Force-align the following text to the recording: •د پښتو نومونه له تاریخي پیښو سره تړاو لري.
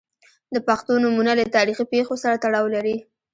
•د 0.53 0.57
پښتو 0.67 0.91
نومونه 1.03 1.31
له 1.39 1.45
تاریخي 1.55 1.85
پیښو 1.93 2.15
سره 2.23 2.35
تړاو 2.43 2.65
لري. 2.75 2.95